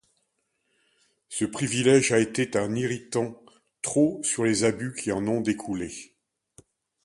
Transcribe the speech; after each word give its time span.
Ce 1.29 1.45
privilège 1.45 2.11
a 2.11 2.17
été 2.17 2.57
un 2.57 2.73
irritant 2.73 3.39
trop 3.83 4.19
sur 4.23 4.43
les 4.43 4.63
abus 4.63 4.95
qui 4.95 5.11
en 5.11 5.27
ont 5.27 5.41
découlé. 5.41 6.15